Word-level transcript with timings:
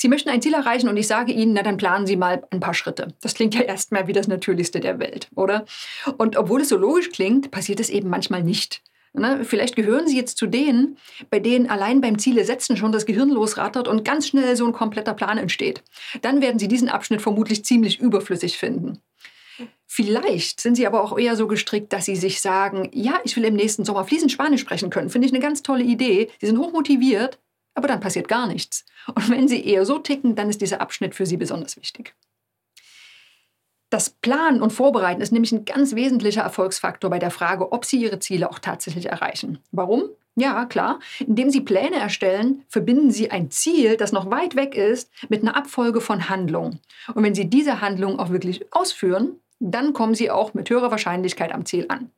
Sie 0.00 0.06
möchten 0.06 0.28
ein 0.28 0.40
Ziel 0.40 0.54
erreichen 0.54 0.88
und 0.88 0.96
ich 0.96 1.08
sage 1.08 1.32
Ihnen, 1.32 1.54
na 1.54 1.62
dann 1.64 1.76
planen 1.76 2.06
Sie 2.06 2.16
mal 2.16 2.44
ein 2.50 2.60
paar 2.60 2.74
Schritte. 2.74 3.08
Das 3.20 3.34
klingt 3.34 3.56
ja 3.56 3.62
erstmal 3.62 4.06
wie 4.06 4.12
das 4.12 4.28
Natürlichste 4.28 4.78
der 4.78 5.00
Welt, 5.00 5.28
oder? 5.34 5.64
Und 6.18 6.36
obwohl 6.36 6.60
es 6.60 6.68
so 6.68 6.76
logisch 6.76 7.10
klingt, 7.10 7.50
passiert 7.50 7.80
es 7.80 7.90
eben 7.90 8.08
manchmal 8.08 8.44
nicht. 8.44 8.80
Ne? 9.12 9.44
Vielleicht 9.44 9.74
gehören 9.74 10.06
Sie 10.06 10.16
jetzt 10.16 10.38
zu 10.38 10.46
denen, 10.46 10.98
bei 11.30 11.40
denen 11.40 11.68
allein 11.68 12.00
beim 12.00 12.16
Ziele 12.16 12.44
setzen 12.44 12.76
schon 12.76 12.92
das 12.92 13.06
Gehirn 13.06 13.30
losrattert 13.30 13.88
und 13.88 14.04
ganz 14.04 14.28
schnell 14.28 14.54
so 14.54 14.66
ein 14.66 14.72
kompletter 14.72 15.14
Plan 15.14 15.36
entsteht. 15.36 15.82
Dann 16.22 16.40
werden 16.40 16.60
Sie 16.60 16.68
diesen 16.68 16.88
Abschnitt 16.88 17.20
vermutlich 17.20 17.64
ziemlich 17.64 17.98
überflüssig 17.98 18.56
finden. 18.56 19.00
Vielleicht 19.84 20.60
sind 20.60 20.76
Sie 20.76 20.86
aber 20.86 21.02
auch 21.02 21.18
eher 21.18 21.34
so 21.34 21.48
gestrickt, 21.48 21.92
dass 21.92 22.04
Sie 22.04 22.14
sich 22.14 22.40
sagen, 22.40 22.88
ja, 22.92 23.18
ich 23.24 23.36
will 23.36 23.44
im 23.44 23.54
nächsten 23.54 23.84
Sommer 23.84 24.04
fließend 24.04 24.30
Spanisch 24.30 24.60
sprechen 24.60 24.90
können. 24.90 25.10
Finde 25.10 25.26
ich 25.26 25.32
eine 25.32 25.42
ganz 25.42 25.64
tolle 25.64 25.82
Idee. 25.82 26.30
Sie 26.40 26.46
sind 26.46 26.58
hochmotiviert, 26.58 27.40
aber 27.78 27.88
dann 27.88 28.00
passiert 28.00 28.28
gar 28.28 28.46
nichts. 28.46 28.84
Und 29.06 29.30
wenn 29.30 29.48
Sie 29.48 29.64
eher 29.64 29.86
so 29.86 29.98
ticken, 29.98 30.34
dann 30.34 30.50
ist 30.50 30.60
dieser 30.60 30.80
Abschnitt 30.80 31.14
für 31.14 31.24
Sie 31.24 31.36
besonders 31.36 31.76
wichtig. 31.76 32.14
Das 33.88 34.10
Planen 34.10 34.60
und 34.60 34.72
Vorbereiten 34.72 35.22
ist 35.22 35.32
nämlich 35.32 35.52
ein 35.52 35.64
ganz 35.64 35.94
wesentlicher 35.94 36.42
Erfolgsfaktor 36.42 37.08
bei 37.08 37.18
der 37.18 37.30
Frage, 37.30 37.72
ob 37.72 37.86
Sie 37.86 37.96
Ihre 37.96 38.18
Ziele 38.18 38.50
auch 38.50 38.58
tatsächlich 38.58 39.06
erreichen. 39.06 39.60
Warum? 39.72 40.10
Ja, 40.34 40.66
klar. 40.66 40.98
Indem 41.20 41.50
Sie 41.50 41.62
Pläne 41.62 41.96
erstellen, 41.96 42.64
verbinden 42.68 43.10
Sie 43.10 43.30
ein 43.30 43.50
Ziel, 43.50 43.96
das 43.96 44.12
noch 44.12 44.30
weit 44.30 44.56
weg 44.56 44.74
ist, 44.74 45.10
mit 45.28 45.42
einer 45.42 45.56
Abfolge 45.56 46.00
von 46.00 46.28
Handlungen. 46.28 46.80
Und 47.14 47.22
wenn 47.22 47.34
Sie 47.34 47.48
diese 47.48 47.80
Handlungen 47.80 48.20
auch 48.20 48.30
wirklich 48.30 48.72
ausführen, 48.72 49.40
dann 49.58 49.94
kommen 49.94 50.14
Sie 50.14 50.30
auch 50.30 50.52
mit 50.52 50.68
höherer 50.68 50.90
Wahrscheinlichkeit 50.90 51.52
am 51.52 51.64
Ziel 51.64 51.86
an. 51.88 52.10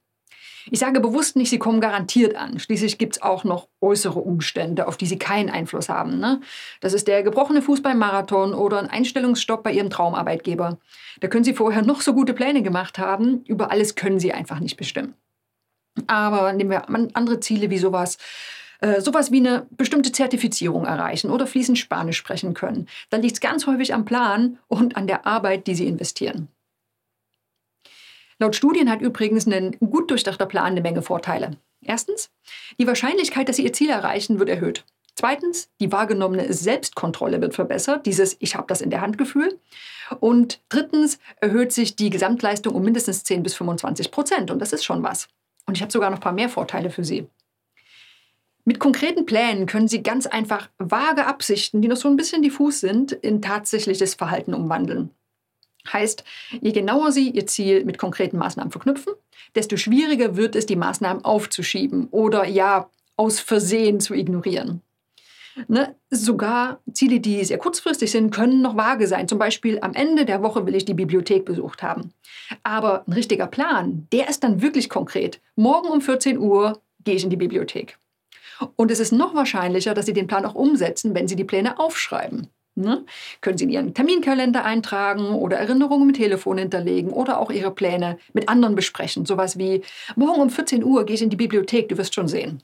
Ich 0.70 0.78
sage 0.78 1.00
bewusst 1.00 1.36
nicht, 1.36 1.50
sie 1.50 1.58
kommen 1.58 1.80
garantiert 1.80 2.36
an. 2.36 2.58
Schließlich 2.58 2.98
gibt 2.98 3.16
es 3.16 3.22
auch 3.22 3.44
noch 3.44 3.68
äußere 3.80 4.18
Umstände, 4.18 4.86
auf 4.86 4.96
die 4.96 5.06
sie 5.06 5.18
keinen 5.18 5.50
Einfluss 5.50 5.88
haben. 5.88 6.18
Ne? 6.18 6.40
Das 6.80 6.92
ist 6.92 7.08
der 7.08 7.22
gebrochene 7.22 7.62
Fuß 7.62 7.82
beim 7.82 7.98
Marathon 7.98 8.54
oder 8.54 8.78
ein 8.78 8.90
Einstellungsstopp 8.90 9.62
bei 9.62 9.72
ihrem 9.72 9.90
Traumarbeitgeber. 9.90 10.78
Da 11.20 11.28
können 11.28 11.44
sie 11.44 11.54
vorher 11.54 11.82
noch 11.82 12.00
so 12.00 12.14
gute 12.14 12.34
Pläne 12.34 12.62
gemacht 12.62 12.98
haben. 12.98 13.44
Über 13.46 13.70
alles 13.70 13.94
können 13.94 14.20
sie 14.20 14.32
einfach 14.32 14.60
nicht 14.60 14.76
bestimmen. 14.76 15.14
Aber 16.06 16.52
nehmen 16.52 16.70
wir 16.70 16.88
andere 16.88 17.40
Ziele 17.40 17.70
wie 17.70 17.78
sowas 17.78 18.18
äh, 18.80 19.00
sowas 19.00 19.30
wie 19.30 19.38
eine 19.38 19.66
bestimmte 19.70 20.12
Zertifizierung 20.12 20.86
erreichen 20.86 21.30
oder 21.30 21.46
fließend 21.46 21.78
Spanisch 21.78 22.16
sprechen 22.16 22.54
können. 22.54 22.86
Dann 23.10 23.22
liegt 23.22 23.34
es 23.34 23.40
ganz 23.40 23.66
häufig 23.66 23.92
am 23.92 24.04
Plan 24.04 24.58
und 24.68 24.96
an 24.96 25.06
der 25.06 25.26
Arbeit, 25.26 25.66
die 25.66 25.74
Sie 25.74 25.86
investieren. 25.86 26.48
Laut 28.40 28.56
Studien 28.56 28.90
hat 28.90 29.02
übrigens 29.02 29.46
ein 29.46 29.76
gut 29.78 30.10
durchdachter 30.10 30.46
Plan 30.46 30.64
eine 30.64 30.80
Menge 30.80 31.02
Vorteile. 31.02 31.58
Erstens, 31.82 32.30
die 32.78 32.86
Wahrscheinlichkeit, 32.86 33.48
dass 33.48 33.56
Sie 33.56 33.64
Ihr 33.64 33.74
Ziel 33.74 33.90
erreichen, 33.90 34.38
wird 34.38 34.48
erhöht. 34.48 34.84
Zweitens, 35.14 35.68
die 35.78 35.92
wahrgenommene 35.92 36.50
Selbstkontrolle 36.50 37.42
wird 37.42 37.54
verbessert, 37.54 38.06
dieses 38.06 38.38
Ich 38.40 38.54
habe 38.54 38.66
das 38.66 38.80
in 38.80 38.88
der 38.88 39.02
Hand 39.02 39.18
Gefühl. 39.18 39.60
Und 40.20 40.62
drittens 40.70 41.18
erhöht 41.36 41.72
sich 41.72 41.96
die 41.96 42.08
Gesamtleistung 42.08 42.74
um 42.74 42.82
mindestens 42.82 43.24
10 43.24 43.42
bis 43.42 43.54
25 43.56 44.10
Prozent. 44.10 44.50
Und 44.50 44.60
das 44.60 44.72
ist 44.72 44.84
schon 44.84 45.02
was. 45.02 45.28
Und 45.66 45.76
ich 45.76 45.82
habe 45.82 45.92
sogar 45.92 46.08
noch 46.08 46.16
ein 46.16 46.22
paar 46.22 46.32
mehr 46.32 46.48
Vorteile 46.48 46.88
für 46.88 47.04
Sie. 47.04 47.26
Mit 48.64 48.78
konkreten 48.78 49.26
Plänen 49.26 49.66
können 49.66 49.88
Sie 49.88 50.02
ganz 50.02 50.26
einfach 50.26 50.70
vage 50.78 51.26
Absichten, 51.26 51.82
die 51.82 51.88
noch 51.88 51.96
so 51.98 52.08
ein 52.08 52.16
bisschen 52.16 52.40
diffus 52.40 52.80
sind, 52.80 53.12
in 53.12 53.42
tatsächliches 53.42 54.14
Verhalten 54.14 54.54
umwandeln. 54.54 55.10
Heißt, 55.92 56.24
je 56.60 56.72
genauer 56.72 57.12
Sie 57.12 57.30
Ihr 57.30 57.46
Ziel 57.46 57.84
mit 57.84 57.98
konkreten 57.98 58.38
Maßnahmen 58.38 58.70
verknüpfen, 58.70 59.14
desto 59.54 59.76
schwieriger 59.76 60.36
wird 60.36 60.56
es, 60.56 60.66
die 60.66 60.76
Maßnahmen 60.76 61.24
aufzuschieben 61.24 62.08
oder 62.10 62.46
ja 62.46 62.90
aus 63.16 63.40
Versehen 63.40 64.00
zu 64.00 64.14
ignorieren. 64.14 64.82
Ne? 65.68 65.96
Sogar 66.10 66.80
Ziele, 66.92 67.20
die 67.20 67.44
sehr 67.44 67.58
kurzfristig 67.58 68.10
sind, 68.10 68.30
können 68.30 68.62
noch 68.62 68.76
vage 68.76 69.06
sein. 69.06 69.28
Zum 69.28 69.38
Beispiel 69.38 69.78
am 69.80 69.94
Ende 69.94 70.24
der 70.24 70.42
Woche 70.42 70.64
will 70.66 70.74
ich 70.74 70.84
die 70.84 70.94
Bibliothek 70.94 71.44
besucht 71.44 71.82
haben. 71.82 72.12
Aber 72.62 73.04
ein 73.06 73.12
richtiger 73.12 73.46
Plan, 73.46 74.06
der 74.12 74.28
ist 74.28 74.44
dann 74.44 74.62
wirklich 74.62 74.88
konkret. 74.88 75.40
Morgen 75.56 75.88
um 75.88 76.00
14 76.00 76.38
Uhr 76.38 76.80
gehe 77.04 77.16
ich 77.16 77.24
in 77.24 77.30
die 77.30 77.36
Bibliothek. 77.36 77.98
Und 78.76 78.90
es 78.90 79.00
ist 79.00 79.12
noch 79.12 79.34
wahrscheinlicher, 79.34 79.94
dass 79.94 80.06
Sie 80.06 80.12
den 80.12 80.26
Plan 80.26 80.44
auch 80.44 80.54
umsetzen, 80.54 81.14
wenn 81.14 81.28
Sie 81.28 81.36
die 81.36 81.44
Pläne 81.44 81.78
aufschreiben. 81.78 82.48
Ne? 82.80 83.04
Können 83.40 83.58
Sie 83.58 83.64
in 83.64 83.70
Ihren 83.70 83.94
Terminkalender 83.94 84.64
eintragen 84.64 85.34
oder 85.34 85.58
Erinnerungen 85.58 86.08
im 86.08 86.14
Telefon 86.14 86.58
hinterlegen 86.58 87.10
oder 87.10 87.38
auch 87.38 87.50
Ihre 87.50 87.70
Pläne 87.70 88.18
mit 88.32 88.48
anderen 88.48 88.74
besprechen. 88.74 89.26
Sowas 89.26 89.58
wie, 89.58 89.82
morgen 90.16 90.40
um 90.40 90.50
14 90.50 90.84
Uhr 90.84 91.04
gehe 91.04 91.14
ich 91.14 91.22
in 91.22 91.30
die 91.30 91.36
Bibliothek, 91.36 91.88
du 91.88 91.98
wirst 91.98 92.14
schon 92.14 92.28
sehen. 92.28 92.62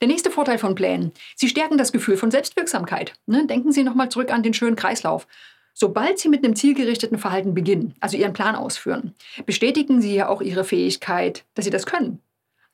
Der 0.00 0.08
nächste 0.08 0.30
Vorteil 0.30 0.58
von 0.58 0.74
Plänen. 0.74 1.12
Sie 1.36 1.48
stärken 1.48 1.78
das 1.78 1.92
Gefühl 1.92 2.16
von 2.16 2.30
Selbstwirksamkeit. 2.30 3.14
Ne? 3.26 3.46
Denken 3.46 3.72
Sie 3.72 3.82
nochmal 3.82 4.10
zurück 4.10 4.30
an 4.30 4.42
den 4.42 4.54
schönen 4.54 4.76
Kreislauf. 4.76 5.26
Sobald 5.72 6.18
Sie 6.18 6.28
mit 6.28 6.44
einem 6.44 6.56
zielgerichteten 6.56 7.18
Verhalten 7.18 7.54
beginnen, 7.54 7.94
also 8.00 8.16
Ihren 8.16 8.32
Plan 8.32 8.56
ausführen, 8.56 9.14
bestätigen 9.44 10.00
Sie 10.00 10.14
ja 10.14 10.28
auch 10.28 10.40
Ihre 10.40 10.64
Fähigkeit, 10.64 11.44
dass 11.54 11.66
Sie 11.66 11.70
das 11.70 11.86
können. 11.86 12.22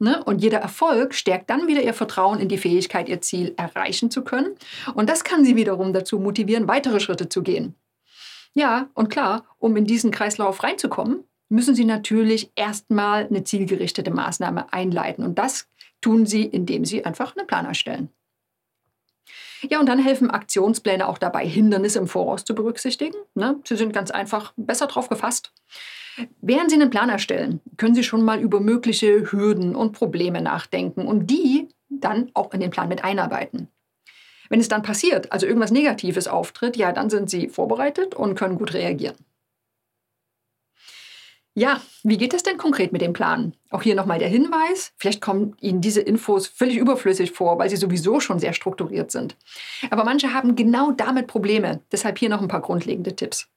Ne? 0.02 0.20
Und 0.24 0.42
jeder 0.42 0.58
Erfolg 0.58 1.14
stärkt 1.14 1.48
dann 1.48 1.68
wieder 1.68 1.80
ihr 1.80 1.94
Vertrauen 1.94 2.40
in 2.40 2.48
die 2.48 2.58
Fähigkeit, 2.58 3.08
ihr 3.08 3.20
Ziel 3.20 3.54
erreichen 3.56 4.10
zu 4.10 4.24
können. 4.24 4.56
Und 4.94 5.08
das 5.08 5.22
kann 5.22 5.44
sie 5.44 5.54
wiederum 5.54 5.92
dazu 5.92 6.18
motivieren, 6.18 6.66
weitere 6.66 6.98
Schritte 6.98 7.28
zu 7.28 7.44
gehen. 7.44 7.76
Ja, 8.52 8.90
und 8.94 9.10
klar, 9.10 9.44
um 9.58 9.76
in 9.76 9.84
diesen 9.84 10.10
Kreislauf 10.10 10.64
reinzukommen, 10.64 11.22
müssen 11.48 11.76
Sie 11.76 11.84
natürlich 11.84 12.50
erstmal 12.56 13.26
eine 13.26 13.44
zielgerichtete 13.44 14.10
Maßnahme 14.10 14.72
einleiten. 14.72 15.24
Und 15.24 15.38
das 15.38 15.68
tun 16.00 16.26
Sie, 16.26 16.46
indem 16.46 16.84
Sie 16.84 17.04
einfach 17.04 17.36
einen 17.36 17.46
Plan 17.46 17.64
erstellen. 17.64 18.08
Ja, 19.70 19.80
und 19.80 19.88
dann 19.88 19.98
helfen 19.98 20.30
Aktionspläne 20.30 21.06
auch 21.06 21.18
dabei, 21.18 21.46
Hindernisse 21.46 21.98
im 21.98 22.08
Voraus 22.08 22.44
zu 22.44 22.54
berücksichtigen. 22.54 23.16
Ne? 23.34 23.60
Sie 23.64 23.76
sind 23.76 23.92
ganz 23.92 24.10
einfach 24.10 24.52
besser 24.56 24.86
drauf 24.86 25.08
gefasst. 25.08 25.52
Während 26.40 26.70
Sie 26.70 26.76
einen 26.76 26.90
Plan 26.90 27.08
erstellen, 27.08 27.60
können 27.76 27.94
Sie 27.94 28.04
schon 28.04 28.22
mal 28.22 28.40
über 28.40 28.60
mögliche 28.60 29.30
Hürden 29.30 29.74
und 29.74 29.92
Probleme 29.92 30.42
nachdenken 30.42 31.06
und 31.06 31.28
die 31.30 31.68
dann 31.88 32.30
auch 32.34 32.52
in 32.52 32.60
den 32.60 32.70
Plan 32.70 32.88
mit 32.88 33.04
einarbeiten. 33.04 33.68
Wenn 34.48 34.60
es 34.60 34.68
dann 34.68 34.82
passiert, 34.82 35.32
also 35.32 35.46
irgendwas 35.46 35.70
Negatives 35.70 36.28
auftritt, 36.28 36.76
ja, 36.76 36.92
dann 36.92 37.08
sind 37.08 37.30
Sie 37.30 37.48
vorbereitet 37.48 38.14
und 38.14 38.34
können 38.34 38.58
gut 38.58 38.74
reagieren. 38.74 39.16
Ja, 41.54 41.82
wie 42.02 42.16
geht 42.16 42.32
es 42.32 42.42
denn 42.42 42.56
konkret 42.56 42.92
mit 42.92 43.02
dem 43.02 43.12
Plan? 43.12 43.54
Auch 43.70 43.82
hier 43.82 43.94
nochmal 43.94 44.18
der 44.18 44.28
Hinweis, 44.28 44.92
vielleicht 44.96 45.20
kommen 45.20 45.54
Ihnen 45.60 45.82
diese 45.82 46.00
Infos 46.00 46.46
völlig 46.46 46.78
überflüssig 46.78 47.32
vor, 47.32 47.58
weil 47.58 47.68
sie 47.68 47.76
sowieso 47.76 48.20
schon 48.20 48.38
sehr 48.38 48.54
strukturiert 48.54 49.10
sind. 49.10 49.36
Aber 49.90 50.04
manche 50.04 50.32
haben 50.32 50.56
genau 50.56 50.92
damit 50.92 51.26
Probleme, 51.26 51.80
deshalb 51.92 52.18
hier 52.18 52.30
noch 52.30 52.40
ein 52.40 52.48
paar 52.48 52.62
grundlegende 52.62 53.14
Tipps. 53.14 53.48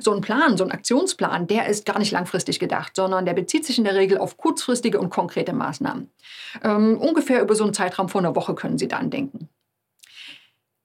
So 0.00 0.12
ein 0.12 0.20
Plan, 0.20 0.56
so 0.56 0.64
ein 0.64 0.72
Aktionsplan, 0.72 1.46
der 1.46 1.66
ist 1.68 1.86
gar 1.86 2.00
nicht 2.00 2.10
langfristig 2.10 2.58
gedacht, 2.58 2.96
sondern 2.96 3.24
der 3.24 3.34
bezieht 3.34 3.64
sich 3.64 3.78
in 3.78 3.84
der 3.84 3.94
Regel 3.94 4.18
auf 4.18 4.36
kurzfristige 4.36 4.98
und 4.98 5.10
konkrete 5.10 5.52
Maßnahmen. 5.52 6.10
Ähm, 6.62 6.98
ungefähr 6.98 7.40
über 7.40 7.54
so 7.54 7.62
einen 7.62 7.74
Zeitraum 7.74 8.08
von 8.08 8.24
einer 8.24 8.34
Woche 8.34 8.54
können 8.54 8.78
Sie 8.78 8.88
dann 8.88 9.10
denken. 9.10 9.48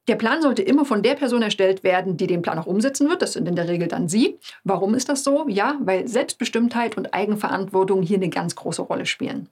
Der 0.09 0.15
Plan 0.15 0.41
sollte 0.41 0.63
immer 0.63 0.85
von 0.85 1.03
der 1.03 1.13
Person 1.13 1.43
erstellt 1.43 1.83
werden, 1.83 2.17
die 2.17 2.25
den 2.25 2.41
Plan 2.41 2.57
auch 2.57 2.65
umsetzen 2.65 3.07
wird. 3.09 3.21
Das 3.21 3.33
sind 3.33 3.47
in 3.47 3.55
der 3.55 3.67
Regel 3.67 3.87
dann 3.87 4.09
Sie. 4.09 4.39
Warum 4.63 4.95
ist 4.95 5.07
das 5.07 5.23
so? 5.23 5.47
Ja, 5.47 5.77
weil 5.81 6.07
Selbstbestimmtheit 6.07 6.97
und 6.97 7.13
Eigenverantwortung 7.13 8.01
hier 8.01 8.17
eine 8.17 8.29
ganz 8.29 8.55
große 8.55 8.81
Rolle 8.81 9.05
spielen. 9.05 9.49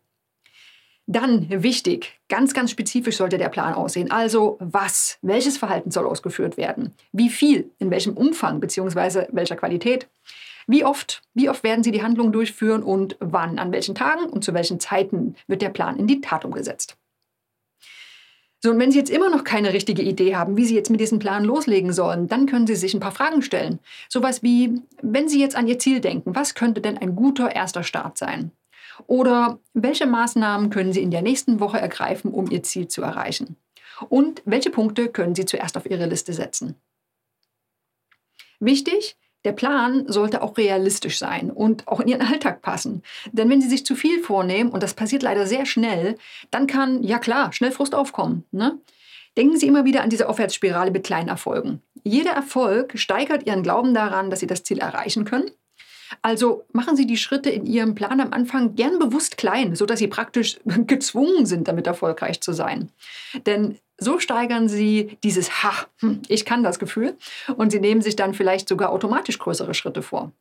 Dann 1.05 1.45
wichtig, 1.61 2.19
ganz, 2.27 2.55
ganz 2.55 2.71
spezifisch 2.71 3.17
sollte 3.17 3.37
der 3.37 3.49
Plan 3.49 3.75
aussehen. 3.75 4.09
Also 4.09 4.57
was, 4.59 5.19
welches 5.21 5.59
Verhalten 5.59 5.91
soll 5.91 6.07
ausgeführt 6.07 6.57
werden? 6.57 6.95
Wie 7.11 7.29
viel, 7.29 7.69
in 7.77 7.91
welchem 7.91 8.17
Umfang 8.17 8.59
bzw. 8.59 9.27
welcher 9.31 9.57
Qualität? 9.57 10.07
Wie 10.65 10.83
oft, 10.83 11.21
wie 11.35 11.51
oft 11.51 11.63
werden 11.63 11.83
Sie 11.83 11.91
die 11.91 12.01
Handlung 12.01 12.31
durchführen 12.31 12.81
und 12.81 13.15
wann, 13.19 13.59
an 13.59 13.71
welchen 13.71 13.93
Tagen 13.93 14.25
und 14.25 14.43
zu 14.43 14.55
welchen 14.55 14.79
Zeiten 14.79 15.35
wird 15.45 15.61
der 15.61 15.69
Plan 15.69 15.97
in 15.97 16.07
die 16.07 16.19
Tat 16.19 16.45
umgesetzt? 16.45 16.97
So, 18.59 18.71
und 18.71 18.79
wenn 18.79 18.91
Sie 18.91 18.97
jetzt 18.97 19.11
immer 19.11 19.29
noch 19.29 19.43
keine 19.43 19.71
richtige 19.71 20.01
Idee 20.01 20.35
haben, 20.35 20.57
wie 20.57 20.65
Sie 20.65 20.75
jetzt 20.75 20.89
mit 20.89 20.99
diesem 20.99 21.19
Plan 21.19 21.43
loslegen 21.43 21.93
sollen, 21.93 22.27
dann 22.27 22.47
können 22.47 22.65
Sie 22.65 22.75
sich 22.75 22.93
ein 22.93 22.99
paar 22.99 23.11
Fragen 23.11 23.43
stellen. 23.43 23.79
Sowas 24.09 24.41
wie, 24.41 24.81
wenn 25.01 25.29
Sie 25.29 25.39
jetzt 25.39 25.55
an 25.55 25.67
Ihr 25.67 25.77
Ziel 25.77 25.99
denken, 25.99 26.35
was 26.35 26.55
könnte 26.55 26.81
denn 26.81 26.97
ein 26.97 27.15
guter 27.15 27.55
erster 27.55 27.83
Start 27.83 28.17
sein? 28.17 28.51
Oder 29.05 29.59
welche 29.73 30.07
Maßnahmen 30.07 30.71
können 30.71 30.91
Sie 30.91 31.03
in 31.03 31.11
der 31.11 31.21
nächsten 31.21 31.59
Woche 31.59 31.79
ergreifen, 31.79 32.31
um 32.31 32.49
Ihr 32.49 32.63
Ziel 32.63 32.87
zu 32.87 33.03
erreichen? 33.03 33.57
Und 34.09 34.41
welche 34.45 34.71
Punkte 34.71 35.09
können 35.09 35.35
Sie 35.35 35.45
zuerst 35.45 35.77
auf 35.77 35.89
Ihre 35.89 36.07
Liste 36.07 36.33
setzen? 36.33 36.75
Wichtig, 38.59 39.17
der 39.47 39.53
Plan 39.53 40.03
sollte 40.07 40.41
auch 40.41 40.57
realistisch 40.57 41.17
sein 41.17 41.49
und 41.49 41.87
auch 41.87 42.01
in 42.01 42.09
Ihren 42.09 42.21
Alltag 42.21 42.61
passen. 42.61 43.01
Denn 43.31 43.49
wenn 43.49 43.61
Sie 43.61 43.69
sich 43.69 43.85
zu 43.85 43.95
viel 43.95 44.21
vornehmen, 44.21 44.71
und 44.71 44.83
das 44.83 44.93
passiert 44.93 45.23
leider 45.23 45.47
sehr 45.47 45.65
schnell, 45.65 46.17
dann 46.51 46.67
kann, 46.67 47.01
ja 47.01 47.17
klar, 47.17 47.53
schnell 47.53 47.71
Frust 47.71 47.95
aufkommen. 47.95 48.43
Ne? 48.51 48.77
Denken 49.37 49.55
Sie 49.55 49.67
immer 49.67 49.85
wieder 49.85 50.03
an 50.03 50.09
diese 50.09 50.27
Aufwärtsspirale 50.27 50.91
mit 50.91 51.05
kleinen 51.05 51.29
Erfolgen. 51.29 51.81
Jeder 52.03 52.31
Erfolg 52.31 52.99
steigert 52.99 53.47
Ihren 53.47 53.63
Glauben 53.63 53.93
daran, 53.93 54.29
dass 54.29 54.41
Sie 54.41 54.47
das 54.47 54.63
Ziel 54.63 54.79
erreichen 54.79 55.23
können 55.23 55.49
also 56.21 56.65
machen 56.71 56.95
Sie 56.95 57.05
die 57.05 57.17
Schritte 57.17 57.49
in 57.49 57.65
Ihrem 57.65 57.95
Plan 57.95 58.21
am 58.21 58.31
Anfang 58.31 58.75
gern 58.75 58.97
bewusst 58.99 59.37
klein, 59.37 59.75
sodass 59.75 59.99
Sie 59.99 60.07
praktisch 60.07 60.57
gezwungen 60.65 61.45
sind, 61.45 61.67
damit 61.67 61.87
erfolgreich 61.87 62.41
zu 62.41 62.53
sein. 62.53 62.89
Denn 63.45 63.77
So 63.99 64.19
steigern 64.19 64.69
Sie 64.69 65.17
dieses 65.23 65.63
Ha, 65.63 65.73
hm, 65.99 66.21
ich 66.27 66.45
kann 66.45 66.63
das 66.63 66.79
Gefühl 66.79 67.17
und 67.55 67.71
Sie 67.71 67.79
nehmen 67.79 68.01
sich 68.01 68.15
dann 68.15 68.33
vielleicht 68.33 68.69
sogar 68.69 68.91
automatisch 68.91 69.39
größere 69.39 69.73
Schritte 69.73 70.03
vor. 70.03 70.31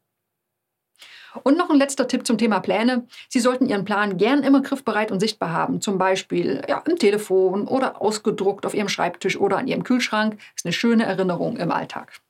Und 1.42 1.58
noch 1.58 1.70
ein 1.70 1.76
letzter 1.76 2.08
Tipp 2.08 2.26
zum 2.26 2.38
Thema 2.38 2.60
Pläne. 2.60 3.06
Sie 3.28 3.40
sollten 3.40 3.66
Ihren 3.66 3.84
Plan 3.84 4.16
gern 4.16 4.42
immer 4.42 4.62
griffbereit 4.62 5.10
und 5.10 5.20
sichtbar 5.20 5.52
haben. 5.52 5.80
Zum 5.80 5.98
Beispiel 5.98 6.62
ja, 6.68 6.82
im 6.86 6.98
Telefon 6.98 7.66
oder 7.68 8.00
ausgedruckt 8.00 8.64
auf 8.66 8.74
Ihrem 8.74 8.88
Schreibtisch 8.88 9.36
oder 9.36 9.58
an 9.58 9.68
Ihrem 9.68 9.84
Kühlschrank. 9.84 10.38
Ist 10.54 10.64
eine 10.64 10.72
schöne 10.72 11.04
Erinnerung 11.04 11.56
im 11.56 11.70
Alltag. 11.70 12.20